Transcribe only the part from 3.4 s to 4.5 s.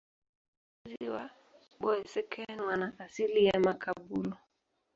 ya Makaburu.